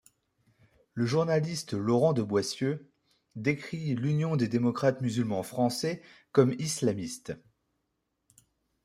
Le 0.95 1.05
journaliste 1.05 1.73
Laurent 1.73 2.13
de 2.13 2.23
Boissieu 2.23 2.89
décrit 3.35 3.93
l'Union 3.93 4.35
des 4.35 4.47
démocrates 4.47 4.99
musulmans 4.99 5.43
français 5.43 6.01
comme 6.31 6.55
islamiste. 6.57 7.33